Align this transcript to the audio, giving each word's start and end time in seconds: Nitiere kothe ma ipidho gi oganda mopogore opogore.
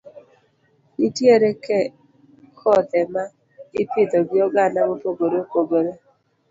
Nitiere 0.97 1.49
kothe 2.59 3.01
ma 3.13 3.23
ipidho 3.81 4.19
gi 4.29 4.37
oganda 4.47 4.79
mopogore 4.89 5.35
opogore. 5.45 5.91